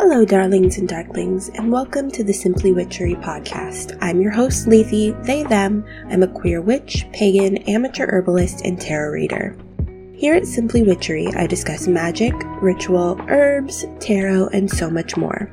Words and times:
Hello, 0.00 0.24
darlings 0.24 0.78
and 0.78 0.88
darklings, 0.88 1.52
and 1.58 1.72
welcome 1.72 2.08
to 2.08 2.22
the 2.22 2.32
Simply 2.32 2.72
Witchery 2.72 3.16
podcast. 3.16 3.98
I'm 4.00 4.20
your 4.20 4.30
host, 4.30 4.68
Lethe, 4.68 5.20
they, 5.24 5.42
them. 5.42 5.84
I'm 6.08 6.22
a 6.22 6.28
queer 6.28 6.62
witch, 6.62 7.04
pagan, 7.12 7.56
amateur 7.68 8.06
herbalist, 8.06 8.60
and 8.64 8.80
tarot 8.80 9.10
reader. 9.10 9.58
Here 10.14 10.36
at 10.36 10.46
Simply 10.46 10.84
Witchery, 10.84 11.26
I 11.34 11.48
discuss 11.48 11.88
magic, 11.88 12.32
ritual, 12.62 13.20
herbs, 13.26 13.86
tarot, 13.98 14.50
and 14.52 14.70
so 14.70 14.88
much 14.88 15.16
more. 15.16 15.50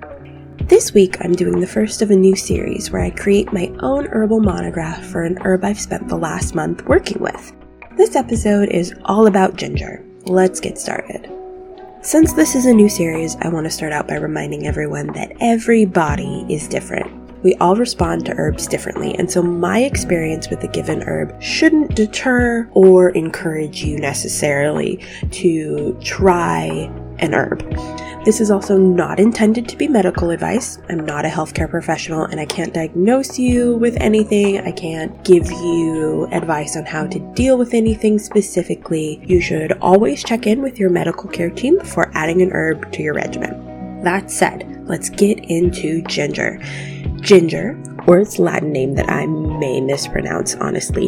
This 0.65 0.93
week, 0.93 1.17
I'm 1.21 1.33
doing 1.33 1.59
the 1.59 1.65
first 1.65 2.03
of 2.03 2.11
a 2.11 2.15
new 2.15 2.35
series 2.35 2.91
where 2.91 3.01
I 3.01 3.09
create 3.09 3.51
my 3.51 3.71
own 3.79 4.05
herbal 4.05 4.41
monograph 4.41 5.03
for 5.07 5.23
an 5.23 5.39
herb 5.41 5.65
I've 5.65 5.79
spent 5.79 6.07
the 6.07 6.17
last 6.17 6.53
month 6.53 6.85
working 6.85 7.19
with. 7.19 7.51
This 7.97 8.15
episode 8.15 8.69
is 8.69 8.93
all 9.05 9.25
about 9.25 9.55
ginger. 9.55 10.05
Let's 10.25 10.59
get 10.59 10.77
started. 10.77 11.31
Since 12.05 12.33
this 12.33 12.53
is 12.53 12.67
a 12.67 12.73
new 12.73 12.87
series, 12.87 13.35
I 13.41 13.47
want 13.47 13.65
to 13.65 13.71
start 13.71 13.91
out 13.91 14.07
by 14.07 14.17
reminding 14.17 14.67
everyone 14.67 15.07
that 15.13 15.31
every 15.39 15.85
body 15.85 16.45
is 16.47 16.67
different. 16.67 17.11
We 17.41 17.55
all 17.55 17.75
respond 17.75 18.27
to 18.27 18.35
herbs 18.37 18.67
differently, 18.67 19.15
and 19.17 19.29
so 19.29 19.41
my 19.41 19.79
experience 19.79 20.47
with 20.47 20.63
a 20.63 20.67
given 20.67 21.01
herb 21.01 21.41
shouldn't 21.41 21.95
deter 21.95 22.69
or 22.73 23.09
encourage 23.09 23.83
you 23.83 23.97
necessarily 23.97 25.03
to 25.31 25.97
try 26.03 26.91
an 27.17 27.33
herb. 27.33 27.63
This 28.25 28.41
is 28.41 28.49
also 28.49 28.75
not 28.75 29.19
intended 29.19 29.69
to 29.69 29.77
be 29.77 29.87
medical 29.87 30.31
advice. 30.31 30.79
I'm 30.89 31.05
not 31.05 31.25
a 31.25 31.29
healthcare 31.29 31.69
professional 31.69 32.23
and 32.23 32.39
I 32.39 32.45
can't 32.45 32.73
diagnose 32.73 33.37
you 33.37 33.75
with 33.75 33.95
anything. 34.01 34.59
I 34.61 34.71
can't 34.71 35.23
give 35.23 35.45
you 35.51 36.27
advice 36.31 36.75
on 36.75 36.85
how 36.85 37.05
to 37.05 37.19
deal 37.35 37.55
with 37.55 37.75
anything 37.75 38.17
specifically. 38.17 39.21
You 39.27 39.39
should 39.41 39.73
always 39.73 40.23
check 40.23 40.47
in 40.47 40.63
with 40.63 40.79
your 40.79 40.89
medical 40.89 41.29
care 41.29 41.51
team 41.51 41.77
before 41.77 42.11
adding 42.15 42.41
an 42.41 42.49
herb 42.51 42.91
to 42.93 43.03
your 43.03 43.13
regimen. 43.13 44.01
That 44.03 44.31
said, 44.31 44.83
let's 44.87 45.11
get 45.11 45.37
into 45.45 46.01
ginger. 46.01 46.59
Ginger, 47.21 47.79
or 48.07 48.17
its 48.17 48.39
Latin 48.39 48.71
name 48.71 48.95
that 48.95 49.07
I 49.07 49.27
may 49.27 49.81
mispronounce 49.81 50.55
honestly, 50.55 51.05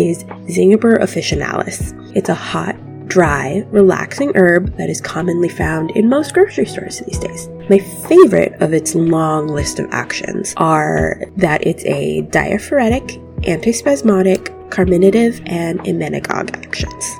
is 0.00 0.22
Zingiber 0.46 1.00
officinalis. 1.00 1.96
It's 2.14 2.28
a 2.28 2.34
hot, 2.34 2.76
dry, 3.10 3.66
relaxing 3.70 4.32
herb 4.36 4.74
that 4.78 4.88
is 4.88 5.00
commonly 5.00 5.48
found 5.48 5.90
in 5.90 6.08
most 6.08 6.32
grocery 6.32 6.64
stores 6.64 7.00
these 7.00 7.18
days. 7.18 7.48
My 7.68 7.78
favorite 8.08 8.54
of 8.62 8.72
its 8.72 8.94
long 8.94 9.48
list 9.48 9.78
of 9.80 9.88
actions 9.90 10.54
are 10.56 11.20
that 11.36 11.66
it's 11.66 11.84
a 11.84 12.22
diaphoretic, 12.22 13.20
antispasmodic, 13.42 14.70
carminative, 14.70 15.42
and 15.46 15.80
emmenagogue 15.80 16.56
actions. 16.64 17.10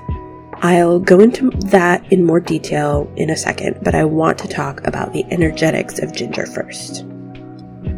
I'll 0.62 1.00
go 1.00 1.20
into 1.20 1.50
that 1.66 2.10
in 2.12 2.24
more 2.24 2.40
detail 2.40 3.10
in 3.16 3.30
a 3.30 3.36
second, 3.36 3.78
but 3.82 3.94
I 3.94 4.04
want 4.04 4.38
to 4.38 4.48
talk 4.48 4.86
about 4.86 5.12
the 5.12 5.24
energetics 5.32 5.98
of 5.98 6.12
ginger 6.12 6.46
first. 6.46 7.04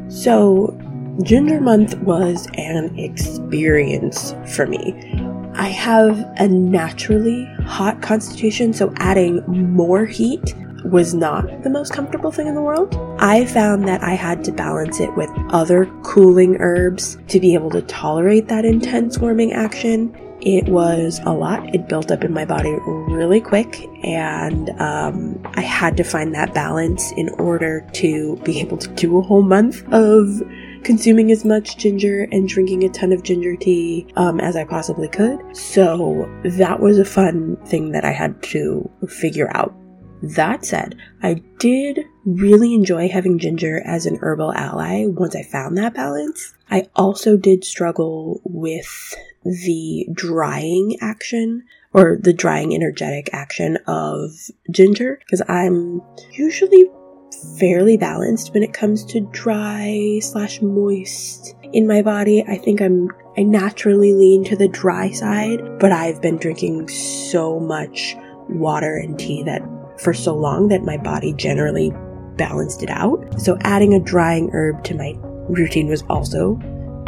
So, 0.08 0.78
Ginger 1.22 1.60
Month 1.60 1.98
was 1.98 2.48
an 2.54 2.98
experience 2.98 4.34
for 4.54 4.66
me. 4.66 5.21
I 5.62 5.68
have 5.68 6.18
a 6.38 6.48
naturally 6.48 7.44
hot 7.64 8.02
constitution, 8.02 8.72
so 8.72 8.92
adding 8.96 9.44
more 9.46 10.05
heat 10.05 10.56
was 10.84 11.14
not 11.14 11.62
the 11.62 11.70
most 11.70 11.92
comfortable 11.92 12.32
thing 12.32 12.48
in 12.48 12.56
the 12.56 12.60
world. 12.60 12.96
I 13.20 13.44
found 13.44 13.86
that 13.86 14.02
I 14.02 14.14
had 14.14 14.42
to 14.46 14.50
balance 14.50 14.98
it 14.98 15.16
with 15.16 15.30
other 15.50 15.86
cooling 16.02 16.56
herbs 16.58 17.16
to 17.28 17.38
be 17.38 17.55
able 17.55 17.70
to 17.70 17.83
tolerate 17.83 18.48
that 18.48 18.64
intense 18.64 19.18
warming 19.18 19.52
action. 19.52 20.12
It 20.40 20.68
was 20.68 21.20
a 21.24 21.33
lot. 21.33 21.72
It 21.72 21.88
built 21.88 22.10
up 22.10 22.24
in 22.24 22.33
my 22.33 22.44
body 22.44 22.72
really 22.84 23.40
quick, 23.40 23.88
and 24.02 24.68
um, 24.80 25.40
I 25.55 25.60
had 25.60 25.96
to 25.98 26.02
find 26.02 26.34
that 26.34 26.55
balance 26.55 27.12
in 27.12 27.28
order 27.38 27.88
to 27.92 28.34
be 28.38 28.58
able 28.58 28.78
to 28.78 28.88
do 28.94 29.16
a 29.16 29.22
whole 29.22 29.42
month 29.42 29.84
of 29.92 30.42
consuming 30.82 31.30
as 31.30 31.44
much 31.44 31.76
ginger 31.76 32.28
and 32.32 32.48
drinking 32.48 32.84
a 32.84 32.88
ton 32.88 33.12
of 33.12 33.22
ginger 33.22 33.56
tea 33.56 34.06
um, 34.16 34.40
as 34.40 34.56
I 34.56 34.64
possibly 34.64 35.08
could. 35.08 35.40
So 35.56 36.30
that 36.44 36.80
was 36.80 36.98
a 36.98 37.04
fun 37.04 37.56
thing 37.66 37.92
that 37.92 38.04
I 38.04 38.12
had 38.12 38.42
to 38.44 38.90
figure 39.08 39.50
out. 39.54 39.74
That 40.22 40.64
said, 40.64 40.96
I 41.22 41.42
did 41.58 42.04
really 42.24 42.74
enjoy 42.74 43.08
having 43.08 43.40
ginger 43.40 43.82
as 43.84 44.06
an 44.06 44.18
herbal 44.22 44.52
ally 44.52 45.06
once 45.06 45.34
I 45.34 45.42
found 45.42 45.76
that 45.78 45.94
balance. 45.94 46.54
I 46.70 46.88
also 46.94 47.36
did 47.36 47.64
struggle 47.64 48.40
with 48.44 49.14
the 49.44 50.06
drying 50.12 50.96
action 51.00 51.64
or 51.92 52.16
the 52.20 52.32
drying 52.32 52.74
energetic 52.74 53.30
action 53.32 53.78
of 53.86 54.30
ginger 54.70 55.18
because 55.18 55.42
I'm 55.48 56.00
usually 56.32 56.88
fairly 57.58 57.96
balanced 57.96 58.52
when 58.54 58.62
it 58.62 58.72
comes 58.72 59.04
to 59.06 59.20
dry 59.20 60.18
slash 60.22 60.60
moist 60.60 61.54
in 61.72 61.86
my 61.86 62.02
body. 62.02 62.44
I 62.46 62.58
think 62.58 62.80
I'm 62.80 63.10
I 63.36 63.42
naturally 63.42 64.12
lean 64.12 64.44
to 64.44 64.56
the 64.56 64.68
dry 64.68 65.10
side, 65.10 65.78
but 65.78 65.90
I've 65.90 66.20
been 66.20 66.36
drinking 66.36 66.88
so 66.88 67.58
much 67.58 68.14
water 68.48 68.96
and 68.96 69.18
tea 69.18 69.42
that 69.44 69.62
for 69.98 70.12
so 70.12 70.34
long 70.34 70.68
that 70.68 70.82
my 70.82 70.98
body 70.98 71.32
generally 71.32 71.92
balanced 72.36 72.82
it 72.82 72.90
out. 72.90 73.40
So 73.40 73.56
adding 73.62 73.94
a 73.94 74.00
drying 74.00 74.50
herb 74.52 74.84
to 74.84 74.94
my 74.94 75.14
routine 75.48 75.88
was 75.88 76.02
also 76.10 76.60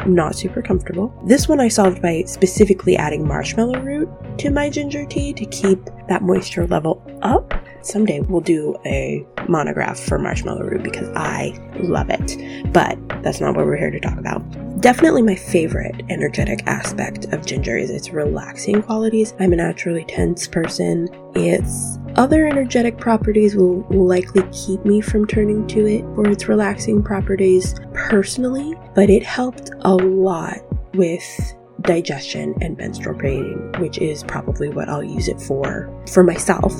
not 0.06 0.34
super 0.34 0.62
comfortable. 0.62 1.14
This 1.26 1.48
one 1.48 1.60
I 1.60 1.68
solved 1.68 2.02
by 2.02 2.24
specifically 2.26 2.96
adding 2.96 3.26
marshmallow 3.26 3.80
root 3.80 4.08
to 4.38 4.50
my 4.50 4.68
ginger 4.70 5.04
tea 5.06 5.32
to 5.32 5.46
keep 5.46 5.78
that 6.08 6.22
moisture 6.22 6.66
level 6.66 7.02
up 7.22 7.52
someday 7.86 8.20
we'll 8.20 8.40
do 8.40 8.76
a 8.84 9.26
monograph 9.48 9.98
for 9.98 10.18
marshmallow 10.18 10.62
root 10.62 10.82
because 10.82 11.08
I 11.16 11.58
love 11.80 12.10
it. 12.10 12.72
But 12.72 12.98
that's 13.22 13.40
not 13.40 13.56
what 13.56 13.66
we're 13.66 13.76
here 13.76 13.90
to 13.90 14.00
talk 14.00 14.18
about. 14.18 14.42
Definitely 14.80 15.22
my 15.22 15.34
favorite 15.34 16.02
energetic 16.10 16.62
aspect 16.66 17.26
of 17.32 17.46
ginger 17.46 17.76
is 17.76 17.90
its 17.90 18.10
relaxing 18.10 18.82
qualities. 18.82 19.34
I'm 19.40 19.52
a 19.52 19.56
naturally 19.56 20.04
tense 20.04 20.46
person. 20.46 21.08
Its 21.34 21.98
other 22.16 22.46
energetic 22.46 22.98
properties 22.98 23.56
will, 23.56 23.84
likely 23.90 24.42
keep 24.52 24.84
me 24.84 25.00
from 25.00 25.26
turning 25.26 25.66
to 25.68 25.86
it 25.86 26.02
for 26.14 26.28
its 26.28 26.48
relaxing 26.48 27.02
properties 27.02 27.74
personally, 27.92 28.74
but 28.94 29.08
it 29.08 29.22
helped 29.22 29.70
a 29.80 29.94
lot 29.94 30.58
with 30.94 31.54
digestion 31.82 32.54
and 32.60 32.76
menstrual 32.76 33.18
pain, 33.18 33.72
which 33.78 33.98
is 33.98 34.22
probably 34.24 34.68
what 34.68 34.88
I'll 34.88 35.02
use 35.02 35.28
it 35.28 35.40
for 35.40 35.90
for 36.12 36.22
myself 36.22 36.72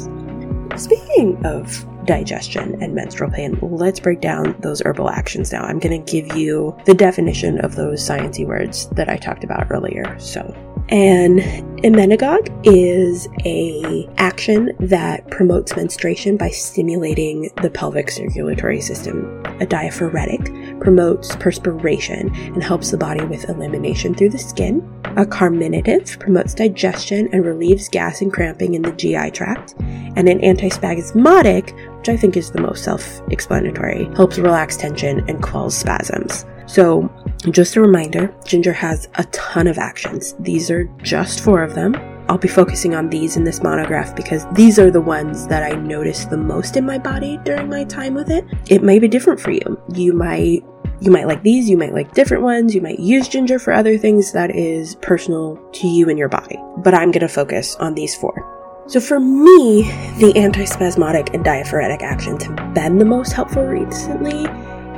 Speaking 0.77 1.45
of 1.45 1.85
digestion 2.07 2.83
and 2.83 2.95
menstrual 2.95 3.31
pain, 3.31 3.59
let's 3.63 4.01
break 4.01 4.21
down 4.21 4.55
those 4.61 4.83
herbal 4.85 5.11
actions 5.11 5.53
now. 5.53 5.63
I'm 5.63 5.79
going 5.79 6.05
to 6.05 6.13
give 6.13 6.37
you 6.37 6.77
the 6.85 6.95
definition 6.95 7.61
of 7.61 7.77
those 7.77 8.07
sciencey 8.07 8.47
words 8.47 8.89
that 8.91 9.09
I 9.09 9.17
talked 9.17 9.45
about 9.45 9.71
earlier. 9.71 10.19
So, 10.19 10.43
an 10.91 11.39
emmenagogue 11.79 12.51
is 12.65 13.27
a 13.47 14.07
action 14.19 14.73
that 14.81 15.31
promotes 15.31 15.75
menstruation 15.77 16.37
by 16.37 16.51
stimulating 16.51 17.51
the 17.63 17.71
pelvic 17.71 18.11
circulatory 18.11 18.83
system. 18.83 19.43
A 19.61 19.67
diaphoretic 19.67 20.51
promotes 20.85 21.35
perspiration 21.37 22.33
and 22.35 22.63
helps 22.63 22.91
the 22.91 22.99
body 22.99 23.25
with 23.25 23.49
elimination 23.49 24.15
through 24.15 24.29
the 24.29 24.39
skin. 24.39 24.89
A 25.17 25.25
carminative 25.25 26.19
promotes 26.21 26.55
digestion 26.55 27.29
and 27.33 27.45
relieves 27.45 27.89
gas 27.89 28.21
and 28.21 28.33
cramping 28.33 28.75
in 28.75 28.83
the 28.83 28.93
GI 28.93 29.31
tract. 29.31 29.75
And 29.79 30.29
an 30.29 30.41
antispasmodic, 30.41 31.99
which 31.99 32.09
I 32.11 32.17
think 32.17 32.37
is 32.37 32.51
the 32.51 32.61
most 32.61 32.85
self 32.85 33.23
explanatory, 33.31 34.05
helps 34.15 34.39
relax 34.39 34.77
tension 34.77 35.29
and 35.29 35.43
quells 35.43 35.77
spasms. 35.77 36.45
So, 36.67 37.11
just 37.51 37.77
a 37.77 37.81
reminder 37.81 38.35
ginger 38.45 38.73
has 38.73 39.09
a 39.15 39.25
ton 39.25 39.67
of 39.67 39.79
actions. 39.79 40.35
These 40.41 40.71
are 40.71 40.85
just 41.03 41.41
four 41.41 41.63
of 41.63 41.75
them. 41.75 41.95
I'll 42.29 42.39
be 42.39 42.49
focusing 42.49 42.95
on 42.95 43.11
these 43.11 43.37
in 43.37 43.45
this 43.45 43.63
monograph 43.63 44.17
because 44.17 44.47
these 44.53 44.79
are 44.79 44.91
the 44.91 45.01
ones 45.01 45.47
that 45.49 45.63
I 45.63 45.77
noticed 45.77 46.31
the 46.31 46.39
most 46.39 46.77
in 46.77 46.87
my 46.87 46.99
body 46.99 47.39
during 47.45 47.69
my 47.69 47.85
time 47.85 48.15
with 48.15 48.31
it. 48.31 48.47
It 48.71 48.83
may 48.83 48.99
be 48.99 49.09
different 49.09 49.41
for 49.41 49.51
you. 49.51 49.81
You 49.93 50.15
might 50.15 50.65
you 51.01 51.11
might 51.11 51.27
like 51.27 51.43
these, 51.43 51.69
you 51.69 51.77
might 51.77 51.93
like 51.93 52.15
different 52.15 52.43
ones, 52.43 52.75
you 52.75 52.81
might 52.81 52.99
use 52.99 53.29
ginger 53.29 53.59
for 53.59 53.73
other 53.73 53.99
things 53.99 54.33
that 54.33 54.55
is 54.55 54.95
personal 54.97 55.57
to 55.73 55.87
you 55.87 56.09
and 56.09 56.19
your 56.19 56.29
body. 56.29 56.59
But 56.79 56.95
I'm 56.95 57.13
to 57.13 57.29
focus 57.29 57.77
on 57.77 57.95
these 57.95 58.15
four. 58.15 58.51
So 58.87 59.01
for 59.01 59.19
me, 59.19 59.83
the 60.19 60.33
antispasmodic 60.37 61.33
and 61.35 61.45
diaphoretic 61.45 62.03
actions 62.03 62.45
have 62.45 62.75
been 62.75 62.99
the 62.99 63.05
most 63.05 63.33
helpful 63.33 63.65
recently. 63.65 64.43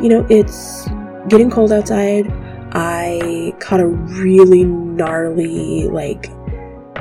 You 0.03 0.09
know, 0.09 0.27
it's 0.29 0.89
getting 1.29 1.51
cold 1.51 1.73
outside. 1.73 2.27
I 2.73 3.55
caught 3.61 3.81
a 3.81 3.87
really 3.87 4.65
gnarly, 4.65 5.89
like, 5.89 6.27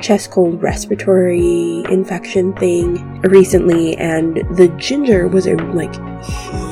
chest 0.02 0.32
cold 0.32 0.62
respiratory 0.62 1.84
infection 1.90 2.54
thing 2.54 3.22
recently, 3.22 3.96
and 3.98 4.38
the 4.56 4.74
ginger 4.78 5.28
was 5.28 5.48
a 5.48 5.56
like 5.56 5.94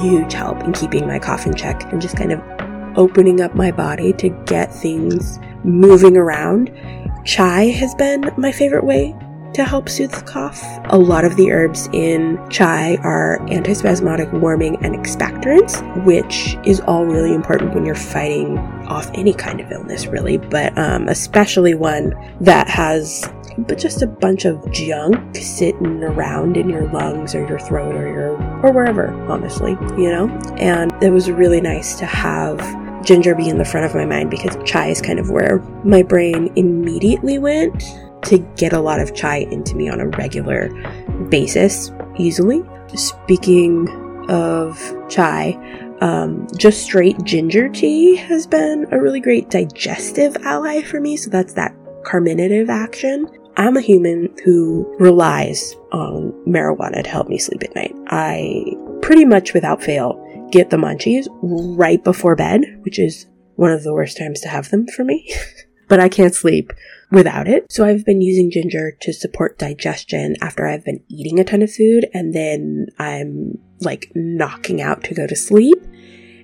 huge 0.01 0.33
help 0.33 0.61
in 0.63 0.73
keeping 0.73 1.07
my 1.07 1.19
cough 1.19 1.45
in 1.45 1.53
check 1.53 1.83
and 1.91 2.01
just 2.01 2.17
kind 2.17 2.31
of 2.31 2.41
opening 2.95 3.41
up 3.41 3.55
my 3.55 3.71
body 3.71 4.13
to 4.13 4.29
get 4.45 4.73
things 4.73 5.39
moving 5.63 6.17
around. 6.17 6.71
Chai 7.25 7.65
has 7.65 7.95
been 7.95 8.31
my 8.37 8.51
favorite 8.51 8.83
way 8.83 9.15
to 9.53 9.63
help 9.63 9.89
soothe 9.89 10.11
the 10.11 10.21
cough. 10.21 10.61
A 10.85 10.97
lot 10.97 11.25
of 11.25 11.35
the 11.35 11.51
herbs 11.51 11.87
in 11.93 12.39
chai 12.49 12.97
are 13.03 13.39
antispasmodic, 13.47 14.31
warming, 14.39 14.83
and 14.83 14.95
expectorants, 14.95 15.81
which 16.05 16.57
is 16.65 16.79
all 16.81 17.05
really 17.05 17.33
important 17.33 17.73
when 17.73 17.85
you're 17.85 17.95
fighting 17.95 18.57
off 18.87 19.09
any 19.13 19.33
kind 19.33 19.61
of 19.61 19.71
illness, 19.71 20.07
really, 20.07 20.37
but 20.37 20.77
um, 20.77 21.07
especially 21.07 21.75
one 21.75 22.13
that 22.41 22.67
has 22.67 23.29
but 23.57 23.77
just 23.77 24.01
a 24.01 24.07
bunch 24.07 24.45
of 24.45 24.71
junk 24.71 25.35
sitting 25.35 26.03
around 26.03 26.57
in 26.57 26.69
your 26.69 26.87
lungs 26.91 27.35
or 27.35 27.47
your 27.47 27.59
throat 27.59 27.93
or 27.95 28.07
your 28.07 28.31
or 28.65 28.71
wherever 28.71 29.13
honestly 29.29 29.71
you 29.95 30.09
know 30.09 30.27
and 30.57 30.91
it 31.03 31.11
was 31.11 31.29
really 31.29 31.61
nice 31.61 31.95
to 31.95 32.05
have 32.05 32.59
ginger 33.05 33.35
be 33.35 33.47
in 33.47 33.57
the 33.57 33.65
front 33.65 33.85
of 33.85 33.93
my 33.93 34.05
mind 34.05 34.31
because 34.31 34.57
chai 34.65 34.87
is 34.87 35.01
kind 35.01 35.19
of 35.19 35.29
where 35.29 35.59
my 35.83 36.01
brain 36.01 36.51
immediately 36.55 37.37
went 37.37 37.83
to 38.25 38.39
get 38.57 38.73
a 38.73 38.79
lot 38.79 38.99
of 38.99 39.13
chai 39.13 39.37
into 39.51 39.75
me 39.75 39.89
on 39.89 39.99
a 39.99 40.07
regular 40.09 40.69
basis 41.29 41.91
easily. 42.17 42.63
Speaking 42.95 43.87
of 44.29 44.79
chai, 45.09 45.57
um, 46.01 46.47
just 46.57 46.83
straight 46.83 47.21
ginger 47.23 47.69
tea 47.69 48.15
has 48.15 48.45
been 48.45 48.85
a 48.91 48.99
really 48.99 49.19
great 49.19 49.49
digestive 49.49 50.35
ally 50.43 50.81
for 50.81 50.99
me. 50.99 51.17
So 51.17 51.29
that's 51.29 51.53
that 51.53 51.75
carminative 52.03 52.69
action. 52.69 53.27
I'm 53.55 53.77
a 53.77 53.81
human 53.81 54.35
who 54.43 54.95
relies 54.99 55.75
on 55.91 56.31
marijuana 56.47 57.03
to 57.03 57.09
help 57.09 57.29
me 57.29 57.37
sleep 57.37 57.63
at 57.63 57.75
night. 57.75 57.95
I 58.07 58.65
pretty 59.01 59.25
much 59.25 59.53
without 59.53 59.83
fail 59.83 60.19
get 60.51 60.69
the 60.69 60.77
munchies 60.77 61.27
right 61.41 62.03
before 62.03 62.35
bed, 62.35 62.61
which 62.81 62.99
is 62.99 63.27
one 63.55 63.71
of 63.71 63.83
the 63.83 63.93
worst 63.93 64.17
times 64.17 64.41
to 64.41 64.49
have 64.49 64.69
them 64.69 64.87
for 64.87 65.03
me. 65.03 65.33
but 65.87 65.99
I 65.99 66.09
can't 66.09 66.35
sleep 66.35 66.73
without 67.11 67.47
it. 67.47 67.71
So 67.71 67.85
I've 67.85 68.05
been 68.05 68.21
using 68.21 68.49
ginger 68.49 68.97
to 69.01 69.13
support 69.13 69.59
digestion 69.59 70.35
after 70.41 70.67
I've 70.67 70.83
been 70.83 71.03
eating 71.09 71.39
a 71.39 71.43
ton 71.43 71.61
of 71.61 71.71
food 71.71 72.07
and 72.13 72.33
then 72.33 72.87
I'm 72.97 73.59
like 73.81 74.11
knocking 74.15 74.81
out 74.81 75.03
to 75.05 75.13
go 75.13 75.27
to 75.27 75.35
sleep. 75.35 75.77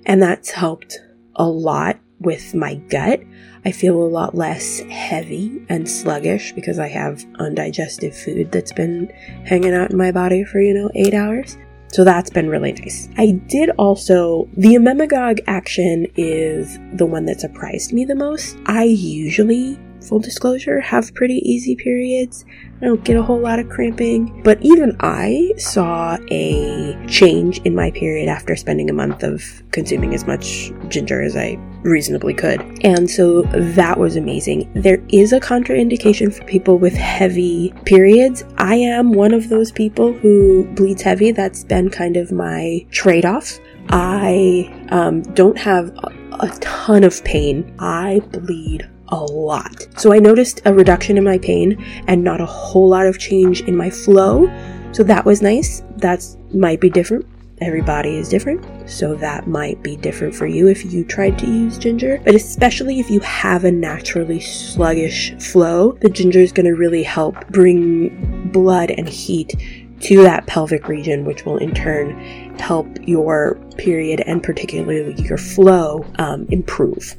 And 0.06 0.22
that's 0.22 0.50
helped 0.50 0.98
a 1.34 1.46
lot 1.46 1.98
with 2.20 2.54
my 2.54 2.74
gut. 2.74 3.20
I 3.64 3.72
feel 3.72 3.96
a 3.96 4.06
lot 4.06 4.34
less 4.34 4.80
heavy 4.80 5.64
and 5.68 5.88
sluggish 5.88 6.52
because 6.52 6.78
I 6.78 6.88
have 6.88 7.24
undigested 7.38 8.14
food 8.14 8.52
that's 8.52 8.72
been 8.72 9.08
hanging 9.44 9.74
out 9.74 9.90
in 9.90 9.98
my 9.98 10.12
body 10.12 10.44
for, 10.44 10.60
you 10.60 10.74
know, 10.74 10.90
eight 10.94 11.14
hours. 11.14 11.56
So 11.92 12.04
that's 12.04 12.30
been 12.30 12.48
really 12.48 12.72
nice. 12.72 13.08
I 13.18 13.32
did 13.48 13.70
also, 13.70 14.48
the 14.56 14.74
emmenagogue 14.74 15.40
action 15.46 16.06
is 16.16 16.78
the 16.92 17.06
one 17.06 17.26
that 17.26 17.40
surprised 17.40 17.92
me 17.92 18.04
the 18.04 18.14
most. 18.14 18.56
I 18.66 18.84
usually 18.84 19.78
full 20.02 20.18
disclosure, 20.18 20.80
have 20.80 21.14
pretty 21.14 21.40
easy 21.44 21.76
periods. 21.76 22.44
I 22.80 22.86
don't 22.86 23.04
get 23.04 23.16
a 23.16 23.22
whole 23.22 23.38
lot 23.38 23.58
of 23.58 23.68
cramping. 23.68 24.42
But 24.42 24.62
even 24.62 24.96
I 25.00 25.52
saw 25.56 26.16
a 26.30 27.06
change 27.06 27.58
in 27.60 27.74
my 27.74 27.90
period 27.90 28.28
after 28.28 28.56
spending 28.56 28.88
a 28.88 28.94
month 28.94 29.22
of 29.22 29.42
consuming 29.70 30.14
as 30.14 30.26
much 30.26 30.72
ginger 30.88 31.22
as 31.22 31.36
I 31.36 31.58
reasonably 31.82 32.34
could. 32.34 32.60
And 32.84 33.10
so 33.10 33.42
that 33.42 33.98
was 33.98 34.16
amazing. 34.16 34.70
There 34.74 35.02
is 35.08 35.32
a 35.32 35.40
contraindication 35.40 36.32
for 36.34 36.44
people 36.44 36.78
with 36.78 36.94
heavy 36.94 37.72
periods. 37.84 38.44
I 38.56 38.76
am 38.76 39.12
one 39.12 39.32
of 39.32 39.48
those 39.48 39.72
people 39.72 40.12
who 40.12 40.66
bleeds 40.74 41.02
heavy. 41.02 41.32
That's 41.32 41.64
been 41.64 41.90
kind 41.90 42.16
of 42.16 42.32
my 42.32 42.86
trade 42.90 43.24
off. 43.24 43.58
I 43.88 44.86
um, 44.90 45.22
don't 45.34 45.58
have 45.58 45.88
a, 45.98 46.12
a 46.40 46.48
ton 46.60 47.04
of 47.04 47.22
pain. 47.24 47.74
I 47.78 48.20
bleed 48.30 48.88
a 49.10 49.22
lot. 49.22 49.86
So 49.96 50.12
I 50.12 50.18
noticed 50.18 50.62
a 50.64 50.74
reduction 50.74 51.18
in 51.18 51.24
my 51.24 51.38
pain 51.38 51.84
and 52.06 52.22
not 52.22 52.40
a 52.40 52.46
whole 52.46 52.88
lot 52.88 53.06
of 53.06 53.18
change 53.18 53.62
in 53.62 53.76
my 53.76 53.90
flow. 53.90 54.50
So 54.92 55.02
that 55.04 55.24
was 55.24 55.42
nice. 55.42 55.82
That 55.96 56.24
might 56.52 56.80
be 56.80 56.90
different. 56.90 57.26
Everybody 57.60 58.16
is 58.16 58.30
different, 58.30 58.88
so 58.88 59.14
that 59.16 59.46
might 59.46 59.82
be 59.82 59.94
different 59.94 60.34
for 60.34 60.46
you 60.46 60.68
if 60.68 60.90
you 60.90 61.04
tried 61.04 61.38
to 61.40 61.46
use 61.46 61.76
ginger. 61.76 62.18
But 62.24 62.34
especially 62.34 63.00
if 63.00 63.10
you 63.10 63.20
have 63.20 63.64
a 63.64 63.70
naturally 63.70 64.40
sluggish 64.40 65.34
flow, 65.34 65.92
the 66.00 66.08
ginger 66.08 66.38
is 66.38 66.52
going 66.52 66.64
to 66.64 66.72
really 66.72 67.02
help 67.02 67.46
bring 67.48 68.50
blood 68.50 68.90
and 68.90 69.06
heat 69.06 69.52
to 70.00 70.22
that 70.22 70.46
pelvic 70.46 70.88
region, 70.88 71.26
which 71.26 71.44
will 71.44 71.58
in 71.58 71.74
turn 71.74 72.18
help 72.58 72.88
your 73.06 73.56
period 73.76 74.22
and 74.26 74.42
particularly 74.42 75.14
your 75.22 75.36
flow 75.36 76.06
um, 76.18 76.46
improve. 76.48 77.14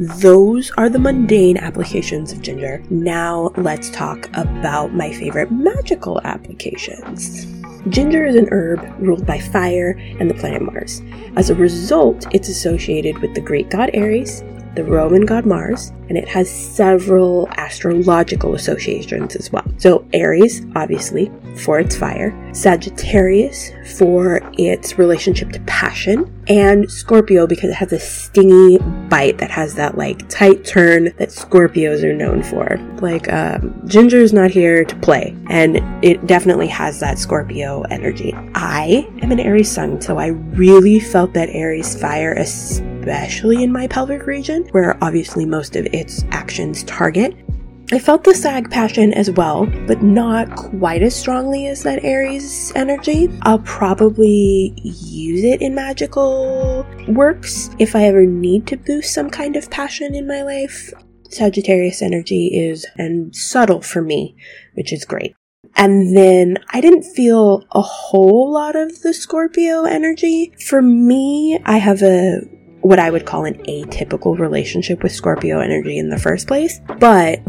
Those 0.00 0.70
are 0.78 0.88
the 0.88 0.98
mundane 0.98 1.58
applications 1.58 2.32
of 2.32 2.40
ginger. 2.40 2.82
Now 2.88 3.52
let's 3.58 3.90
talk 3.90 4.30
about 4.32 4.94
my 4.94 5.12
favorite 5.12 5.52
magical 5.52 6.22
applications. 6.24 7.44
Ginger 7.90 8.24
is 8.24 8.34
an 8.34 8.48
herb 8.50 8.80
ruled 8.98 9.26
by 9.26 9.38
fire 9.38 9.90
and 10.18 10.30
the 10.30 10.34
planet 10.34 10.62
Mars. 10.62 11.02
As 11.36 11.50
a 11.50 11.54
result, 11.54 12.26
it's 12.34 12.48
associated 12.48 13.18
with 13.18 13.34
the 13.34 13.42
Greek 13.42 13.68
god 13.68 13.90
Ares, 13.94 14.42
the 14.74 14.84
Roman 14.84 15.26
god 15.26 15.46
Mars, 15.46 15.92
and 16.08 16.16
it 16.16 16.28
has 16.28 16.50
several 16.50 17.48
astrological 17.52 18.54
associations 18.54 19.36
as 19.36 19.50
well. 19.52 19.64
So, 19.78 20.06
Aries, 20.12 20.62
obviously, 20.74 21.30
for 21.56 21.80
its 21.80 21.96
fire, 21.96 22.36
Sagittarius 22.52 23.70
for 23.96 24.40
its 24.58 24.98
relationship 24.98 25.50
to 25.52 25.60
passion, 25.60 26.32
and 26.48 26.90
Scorpio 26.90 27.46
because 27.46 27.70
it 27.70 27.74
has 27.74 27.92
a 27.92 28.00
stingy 28.00 28.78
bite 29.08 29.38
that 29.38 29.50
has 29.50 29.74
that 29.74 29.96
like 29.96 30.28
tight 30.28 30.64
turn 30.64 31.04
that 31.18 31.30
Scorpios 31.30 32.02
are 32.02 32.14
known 32.14 32.42
for. 32.42 32.78
Like, 33.00 33.32
um, 33.32 33.80
Ginger's 33.86 34.32
not 34.32 34.50
here 34.50 34.84
to 34.84 34.96
play, 34.96 35.36
and 35.48 35.76
it 36.04 36.26
definitely 36.26 36.68
has 36.68 37.00
that 37.00 37.18
Scorpio 37.18 37.82
energy. 37.82 38.34
I 38.54 39.08
am 39.22 39.32
an 39.32 39.40
Aries 39.40 39.70
sun, 39.70 40.00
so 40.00 40.18
I 40.18 40.28
really 40.28 41.00
felt 41.00 41.34
that 41.34 41.48
Aries 41.50 42.00
fire, 42.00 42.32
especially 42.34 42.89
in 43.06 43.72
my 43.72 43.86
pelvic 43.86 44.26
region, 44.26 44.64
where 44.72 44.96
obviously 45.02 45.46
most 45.46 45.76
of 45.76 45.86
its 45.86 46.24
actions 46.30 46.82
target. 46.84 47.34
I 47.92 47.98
felt 47.98 48.22
the 48.22 48.34
sag 48.34 48.70
passion 48.70 49.12
as 49.14 49.32
well, 49.32 49.66
but 49.88 50.00
not 50.00 50.54
quite 50.54 51.02
as 51.02 51.16
strongly 51.16 51.66
as 51.66 51.82
that 51.82 52.04
Aries 52.04 52.72
energy. 52.76 53.28
I'll 53.42 53.58
probably 53.60 54.72
use 54.76 55.42
it 55.42 55.60
in 55.60 55.74
magical 55.74 56.86
works 57.08 57.70
if 57.80 57.96
I 57.96 58.04
ever 58.04 58.26
need 58.26 58.68
to 58.68 58.76
boost 58.76 59.12
some 59.12 59.28
kind 59.28 59.56
of 59.56 59.70
passion 59.70 60.14
in 60.14 60.28
my 60.28 60.42
life. 60.42 60.92
Sagittarius 61.30 62.00
energy 62.00 62.48
is 62.54 62.86
and 62.96 63.34
subtle 63.34 63.82
for 63.82 64.02
me, 64.02 64.36
which 64.74 64.92
is 64.92 65.04
great. 65.04 65.34
And 65.76 66.16
then 66.16 66.58
I 66.72 66.80
didn't 66.80 67.02
feel 67.02 67.64
a 67.72 67.80
whole 67.80 68.52
lot 68.52 68.76
of 68.76 69.02
the 69.02 69.14
Scorpio 69.14 69.84
energy. 69.84 70.52
For 70.68 70.82
me, 70.82 71.58
I 71.64 71.78
have 71.78 72.02
a 72.02 72.42
what 72.82 72.98
I 72.98 73.10
would 73.10 73.26
call 73.26 73.44
an 73.44 73.54
atypical 73.64 74.38
relationship 74.38 75.02
with 75.02 75.12
Scorpio 75.12 75.60
energy 75.60 75.98
in 75.98 76.08
the 76.08 76.18
first 76.18 76.46
place, 76.46 76.80
but 76.98 77.40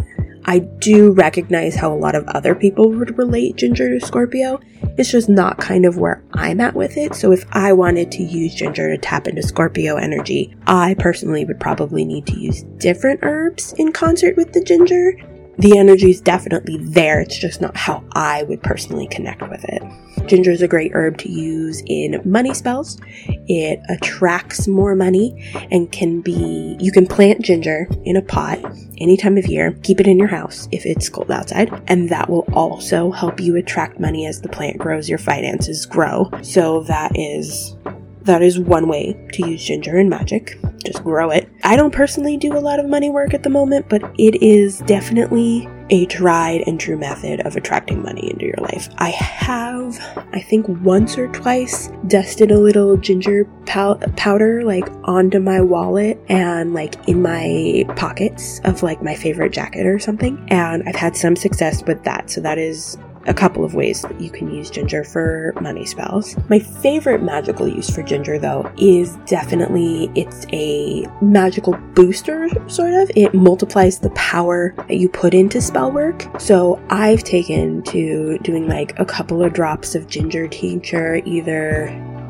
I 0.45 0.59
do 0.59 1.11
recognize 1.11 1.75
how 1.75 1.93
a 1.93 1.95
lot 1.95 2.15
of 2.15 2.27
other 2.27 2.55
people 2.55 2.89
would 2.89 3.17
relate 3.17 3.57
Ginger 3.57 3.89
to 3.89 4.05
Scorpio. 4.05 4.59
It's 4.97 5.11
just 5.11 5.29
not 5.29 5.59
kind 5.59 5.85
of 5.85 5.97
where 5.97 6.23
I'm 6.33 6.59
at 6.59 6.73
with 6.73 6.97
it. 6.97 7.15
So 7.15 7.31
if 7.31 7.45
I 7.51 7.73
wanted 7.73 8.11
to 8.13 8.23
use 8.23 8.55
Ginger 8.55 8.89
to 8.89 8.97
tap 8.97 9.27
into 9.27 9.43
Scorpio 9.43 9.97
energy, 9.97 10.55
I 10.65 10.95
personally 10.97 11.45
would 11.45 11.59
probably 11.59 12.05
need 12.05 12.25
to 12.27 12.39
use 12.39 12.63
different 12.77 13.19
herbs 13.23 13.73
in 13.77 13.91
concert 13.91 14.35
with 14.35 14.51
the 14.51 14.63
Ginger 14.63 15.15
the 15.62 15.77
energy 15.77 16.10
is 16.10 16.20
definitely 16.22 16.77
there. 16.77 17.20
It's 17.20 17.38
just 17.38 17.62
not 17.62 17.77
how 17.77 18.03
I 18.13 18.44
would 18.44 18.63
personally 18.63 19.08
connect 19.08 19.41
with 19.48 19.63
it. 19.63 19.84
Ginger 20.27 20.51
is 20.51 20.62
a 20.62 20.68
great 20.68 20.91
herb 20.94 21.18
to 21.20 21.32
use 21.32 21.84
in 21.86 22.20
money 22.25 22.53
spells. 22.53 23.00
It 23.27 23.80
attracts 23.89 24.68
more 24.68 24.96
money 24.96 25.51
and 25.72 25.91
can 25.91 26.22
be, 26.22 26.77
you 26.80 26.91
can 26.91 27.06
plant 27.06 27.41
ginger 27.41 27.88
in 28.06 28.15
a 28.15 28.22
pot 28.22 28.60
any 28.98 29.18
time 29.18 29.38
of 29.38 29.46
year. 29.46 29.77
Keep 29.84 30.00
it 30.00 30.08
in 30.08 30.18
your 30.18 30.27
house 30.27 30.68
if 30.72 30.86
it's 30.86 31.10
cold 31.10 31.30
outside. 31.30 31.72
And 31.88 32.10
that 32.10 32.30
will 32.30 32.48
also 32.53 33.12
help 33.12 33.39
you 33.39 33.56
attract 33.56 34.00
money 34.00 34.25
as 34.25 34.41
the 34.41 34.50
plant 34.50 34.80
grows, 34.80 35.10
your 35.10 35.20
finances 35.20 35.86
grow. 35.86 36.30
So 36.41 36.82
that 36.84 37.12
is 37.15 37.75
that 38.23 38.41
is 38.41 38.59
one 38.59 38.87
way 38.87 39.15
to 39.33 39.49
use 39.49 39.63
ginger 39.63 39.97
in 39.97 40.09
magic. 40.09 40.57
Just 40.85 41.03
grow 41.03 41.29
it. 41.29 41.49
I 41.63 41.75
don't 41.75 41.93
personally 41.93 42.37
do 42.37 42.57
a 42.57 42.59
lot 42.59 42.79
of 42.79 42.87
money 42.87 43.09
work 43.09 43.33
at 43.33 43.43
the 43.43 43.49
moment, 43.49 43.87
but 43.89 44.03
it 44.17 44.41
is 44.41 44.79
definitely 44.79 45.69
a 45.91 46.05
tried 46.05 46.63
and 46.65 46.79
true 46.79 46.97
method 46.97 47.41
of 47.41 47.55
attracting 47.55 48.01
money 48.01 48.31
into 48.31 48.45
your 48.45 48.57
life. 48.61 48.89
I 48.97 49.09
have, 49.09 49.99
I 50.33 50.39
think 50.39 50.67
once 50.83 51.17
or 51.17 51.27
twice, 51.27 51.89
dusted 52.07 52.49
a 52.49 52.57
little 52.57 52.97
ginger 52.97 53.45
pow- 53.65 53.99
powder 54.15 54.63
like 54.63 54.87
onto 55.03 55.39
my 55.39 55.61
wallet 55.61 56.19
and 56.29 56.73
like 56.73 57.07
in 57.07 57.21
my 57.21 57.83
pockets 57.95 58.61
of 58.63 58.83
like 58.83 59.03
my 59.03 59.15
favorite 59.15 59.51
jacket 59.51 59.85
or 59.85 59.99
something. 59.99 60.43
And 60.47 60.83
I've 60.87 60.95
had 60.95 61.15
some 61.15 61.35
success 61.35 61.83
with 61.85 62.03
that. 62.05 62.29
So 62.29 62.41
that 62.41 62.57
is 62.57 62.97
a 63.27 63.33
couple 63.33 63.63
of 63.63 63.73
ways 63.73 64.01
that 64.01 64.19
you 64.19 64.29
can 64.29 64.53
use 64.53 64.69
ginger 64.69 65.03
for 65.03 65.53
money 65.61 65.85
spells. 65.85 66.35
My 66.49 66.59
favorite 66.59 67.21
magical 67.21 67.67
use 67.67 67.89
for 67.89 68.03
ginger, 68.03 68.39
though, 68.39 68.71
is 68.77 69.15
definitely 69.25 70.11
it's 70.15 70.45
a 70.51 71.07
magical 71.21 71.73
booster, 71.93 72.49
sort 72.67 72.93
of. 72.93 73.11
It 73.15 73.33
multiplies 73.33 73.99
the 73.99 74.09
power 74.11 74.73
that 74.87 74.97
you 74.97 75.09
put 75.09 75.33
into 75.33 75.61
spell 75.61 75.91
work. 75.91 76.27
So 76.39 76.81
I've 76.89 77.23
taken 77.23 77.83
to 77.83 78.37
doing 78.39 78.67
like 78.67 78.97
a 78.99 79.05
couple 79.05 79.43
of 79.43 79.53
drops 79.53 79.95
of 79.95 80.07
ginger 80.07 80.47
tincture 80.47 81.21
either 81.25 81.89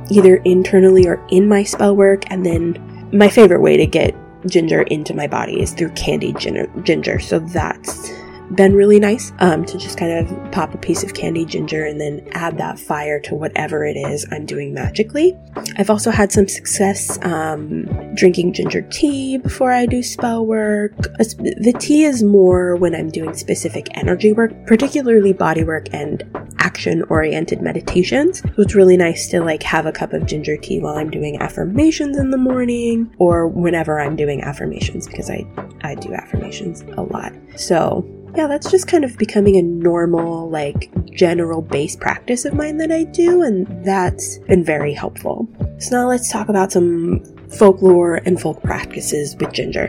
either 0.09 0.37
internally 0.37 1.07
or 1.07 1.25
in 1.29 1.47
my 1.47 1.63
spell 1.63 1.95
work 1.95 2.23
and 2.27 2.45
then 2.45 3.09
my 3.13 3.29
favorite 3.29 3.61
way 3.61 3.77
to 3.77 3.85
get 3.85 4.13
ginger 4.47 4.81
into 4.83 5.13
my 5.13 5.27
body 5.27 5.61
is 5.61 5.71
through 5.73 5.91
candied 5.91 6.37
ginger, 6.37 6.67
ginger. 6.83 7.19
So 7.19 7.39
that's 7.39 8.11
been 8.55 8.75
really 8.75 8.99
nice 8.99 9.31
um, 9.39 9.65
to 9.65 9.77
just 9.77 9.97
kind 9.97 10.11
of 10.11 10.51
pop 10.51 10.73
a 10.73 10.77
piece 10.77 11.03
of 11.03 11.13
candy 11.13 11.45
ginger 11.45 11.85
and 11.85 11.99
then 11.99 12.27
add 12.31 12.57
that 12.57 12.79
fire 12.79 13.19
to 13.21 13.35
whatever 13.35 13.85
it 13.85 13.95
is 13.95 14.25
I'm 14.31 14.45
doing 14.45 14.73
magically. 14.73 15.37
I've 15.77 15.89
also 15.89 16.11
had 16.11 16.31
some 16.31 16.47
success 16.47 17.17
um, 17.23 17.85
drinking 18.15 18.53
ginger 18.53 18.81
tea 18.81 19.37
before 19.37 19.71
I 19.71 19.85
do 19.85 20.03
spell 20.03 20.45
work. 20.45 20.95
The 21.17 21.75
tea 21.79 22.03
is 22.03 22.23
more 22.23 22.75
when 22.75 22.95
I'm 22.95 23.09
doing 23.09 23.33
specific 23.33 23.87
energy 23.95 24.33
work, 24.33 24.51
particularly 24.67 25.33
body 25.33 25.63
work 25.63 25.87
and 25.93 26.23
action 26.59 27.03
oriented 27.03 27.61
meditations. 27.61 28.39
So 28.39 28.53
it's 28.57 28.75
really 28.75 28.97
nice 28.97 29.29
to 29.29 29.41
like 29.41 29.63
have 29.63 29.85
a 29.85 29.91
cup 29.91 30.13
of 30.13 30.25
ginger 30.25 30.57
tea 30.57 30.79
while 30.79 30.95
I'm 30.95 31.09
doing 31.09 31.41
affirmations 31.41 32.17
in 32.17 32.31
the 32.31 32.37
morning 32.37 33.13
or 33.17 33.47
whenever 33.47 33.99
I'm 33.99 34.15
doing 34.15 34.41
affirmations 34.41 35.07
because 35.07 35.29
I, 35.29 35.45
I 35.81 35.95
do 35.95 36.13
affirmations 36.13 36.81
a 36.97 37.01
lot. 37.01 37.33
So 37.55 38.05
yeah, 38.35 38.47
that's 38.47 38.71
just 38.71 38.87
kind 38.87 39.03
of 39.03 39.17
becoming 39.17 39.57
a 39.57 39.61
normal, 39.61 40.49
like, 40.49 40.89
general 41.11 41.61
base 41.61 41.95
practice 41.95 42.45
of 42.45 42.53
mine 42.53 42.77
that 42.77 42.91
I 42.91 43.03
do, 43.03 43.41
and 43.41 43.67
that's 43.85 44.37
been 44.47 44.63
very 44.63 44.93
helpful. 44.93 45.47
So 45.79 45.97
now 45.97 46.07
let's 46.07 46.31
talk 46.31 46.49
about 46.49 46.71
some 46.71 47.23
folklore 47.49 48.15
and 48.25 48.39
folk 48.39 48.61
practices 48.63 49.35
with 49.35 49.51
ginger. 49.51 49.87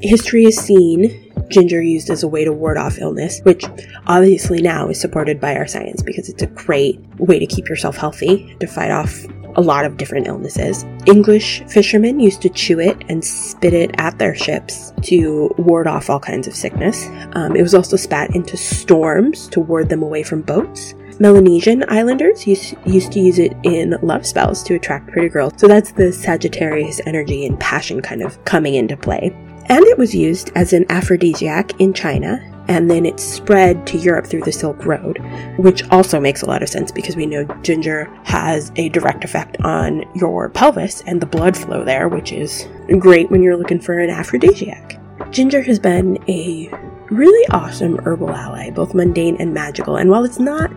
History 0.00 0.44
has 0.44 0.56
seen 0.56 1.32
ginger 1.48 1.82
used 1.82 2.08
as 2.08 2.22
a 2.22 2.28
way 2.28 2.44
to 2.44 2.52
ward 2.52 2.78
off 2.78 2.98
illness, 2.98 3.40
which 3.42 3.64
obviously 4.06 4.62
now 4.62 4.88
is 4.88 5.00
supported 5.00 5.40
by 5.40 5.54
our 5.54 5.66
science 5.66 6.02
because 6.02 6.28
it's 6.28 6.42
a 6.42 6.46
great 6.46 6.98
way 7.18 7.38
to 7.38 7.46
keep 7.46 7.68
yourself 7.68 7.96
healthy, 7.96 8.56
to 8.60 8.66
fight 8.66 8.90
off 8.90 9.24
a 9.56 9.60
lot 9.60 9.84
of 9.84 9.96
different 9.96 10.26
illnesses. 10.26 10.84
English 11.06 11.62
fishermen 11.68 12.20
used 12.20 12.42
to 12.42 12.48
chew 12.48 12.80
it 12.80 13.02
and 13.08 13.24
spit 13.24 13.74
it 13.74 13.90
at 13.98 14.18
their 14.18 14.34
ships 14.34 14.92
to 15.02 15.52
ward 15.58 15.86
off 15.86 16.10
all 16.10 16.20
kinds 16.20 16.46
of 16.46 16.54
sickness. 16.54 17.06
Um, 17.32 17.56
it 17.56 17.62
was 17.62 17.74
also 17.74 17.96
spat 17.96 18.34
into 18.34 18.56
storms 18.56 19.48
to 19.48 19.60
ward 19.60 19.88
them 19.88 20.02
away 20.02 20.22
from 20.22 20.42
boats. 20.42 20.94
Melanesian 21.18 21.84
islanders 21.88 22.46
used, 22.46 22.74
used 22.86 23.12
to 23.12 23.20
use 23.20 23.38
it 23.38 23.54
in 23.62 23.96
love 24.02 24.26
spells 24.26 24.62
to 24.64 24.74
attract 24.74 25.10
pretty 25.10 25.28
girls. 25.28 25.52
So 25.56 25.68
that's 25.68 25.92
the 25.92 26.12
Sagittarius 26.12 27.00
energy 27.06 27.46
and 27.46 27.58
passion 27.60 28.00
kind 28.00 28.22
of 28.22 28.42
coming 28.44 28.74
into 28.74 28.96
play. 28.96 29.30
And 29.66 29.84
it 29.84 29.98
was 29.98 30.14
used 30.14 30.50
as 30.54 30.72
an 30.72 30.84
aphrodisiac 30.90 31.80
in 31.80 31.92
China 31.92 32.51
and 32.68 32.90
then 32.90 33.04
it 33.04 33.18
spread 33.20 33.86
to 33.88 33.98
Europe 33.98 34.26
through 34.26 34.42
the 34.42 34.52
Silk 34.52 34.84
Road, 34.84 35.18
which 35.58 35.88
also 35.90 36.20
makes 36.20 36.42
a 36.42 36.46
lot 36.46 36.62
of 36.62 36.68
sense 36.68 36.92
because 36.92 37.16
we 37.16 37.26
know 37.26 37.44
ginger 37.62 38.04
has 38.24 38.72
a 38.76 38.88
direct 38.90 39.24
effect 39.24 39.56
on 39.62 40.04
your 40.14 40.48
pelvis 40.48 41.02
and 41.02 41.20
the 41.20 41.26
blood 41.26 41.56
flow 41.56 41.84
there, 41.84 42.08
which 42.08 42.32
is 42.32 42.68
great 42.98 43.30
when 43.30 43.42
you're 43.42 43.56
looking 43.56 43.80
for 43.80 43.98
an 43.98 44.10
aphrodisiac. 44.10 44.98
Ginger 45.30 45.62
has 45.62 45.78
been 45.78 46.22
a 46.28 46.68
really 47.10 47.46
awesome 47.50 47.98
herbal 48.04 48.30
ally, 48.30 48.70
both 48.70 48.94
mundane 48.94 49.36
and 49.38 49.52
magical, 49.52 49.96
and 49.96 50.10
while 50.10 50.24
it's 50.24 50.38
not 50.38 50.70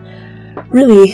really 0.70 1.12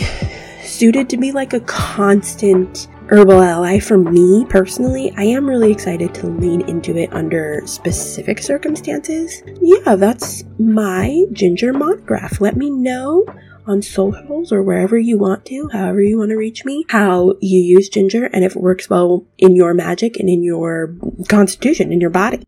suited 0.63 1.09
to 1.09 1.17
be 1.17 1.31
like 1.31 1.53
a 1.53 1.59
constant 1.61 2.87
herbal 3.09 3.41
ally 3.41 3.79
for 3.79 3.97
me 3.97 4.45
personally, 4.49 5.13
I 5.17 5.23
am 5.23 5.47
really 5.47 5.71
excited 5.71 6.13
to 6.15 6.27
lean 6.27 6.61
into 6.69 6.97
it 6.97 7.11
under 7.13 7.61
specific 7.65 8.39
circumstances. 8.39 9.43
Yeah, 9.61 9.95
that's 9.95 10.43
my 10.57 11.25
ginger 11.31 11.73
monograph. 11.73 12.39
Let 12.39 12.55
me 12.55 12.69
know 12.69 13.25
on 13.65 13.81
socials 13.81 14.51
or 14.51 14.61
wherever 14.61 14.97
you 14.97 15.17
want 15.17 15.45
to, 15.45 15.69
however 15.71 16.01
you 16.01 16.17
want 16.17 16.29
to 16.29 16.35
reach 16.35 16.65
me, 16.65 16.85
how 16.89 17.35
you 17.41 17.59
use 17.59 17.89
ginger 17.89 18.25
and 18.25 18.43
if 18.43 18.55
it 18.55 18.61
works 18.61 18.89
well 18.89 19.25
in 19.37 19.55
your 19.55 19.73
magic 19.73 20.17
and 20.17 20.29
in 20.29 20.43
your 20.43 20.95
constitution, 21.29 21.91
in 21.91 22.01
your 22.01 22.09
body. 22.09 22.45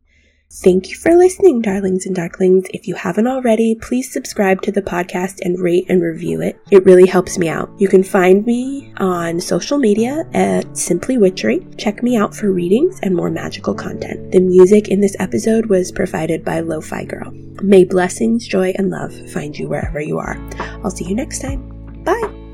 Thank 0.57 0.89
you 0.89 0.95
for 0.95 1.13
listening, 1.15 1.61
darlings 1.61 2.05
and 2.05 2.15
darklings. 2.15 2.67
If 2.73 2.87
you 2.87 2.95
haven't 2.95 3.27
already, 3.27 3.75
please 3.75 4.11
subscribe 4.11 4.61
to 4.61 4.71
the 4.71 4.81
podcast 4.81 5.39
and 5.41 5.59
rate 5.59 5.85
and 5.89 6.01
review 6.01 6.41
it. 6.41 6.57
It 6.71 6.85
really 6.85 7.05
helps 7.05 7.37
me 7.37 7.49
out. 7.49 7.69
You 7.77 7.89
can 7.89 8.03
find 8.03 8.45
me 8.45 8.93
on 8.97 9.41
social 9.41 9.77
media 9.77 10.23
at 10.33 10.77
Simply 10.77 11.17
Witchery. 11.17 11.67
Check 11.77 12.01
me 12.01 12.15
out 12.15 12.33
for 12.33 12.51
readings 12.51 12.99
and 13.03 13.13
more 13.13 13.29
magical 13.29 13.73
content. 13.73 14.31
The 14.31 14.39
music 14.39 14.87
in 14.87 15.01
this 15.01 15.17
episode 15.19 15.65
was 15.65 15.91
provided 15.91 16.45
by 16.45 16.61
Lo-Fi 16.61 17.03
Girl. 17.03 17.31
May 17.61 17.83
blessings, 17.83 18.47
joy, 18.47 18.73
and 18.77 18.89
love 18.89 19.13
find 19.31 19.57
you 19.57 19.67
wherever 19.67 19.99
you 19.99 20.19
are. 20.19 20.37
I'll 20.83 20.91
see 20.91 21.05
you 21.05 21.15
next 21.15 21.41
time. 21.41 22.03
Bye! 22.03 22.44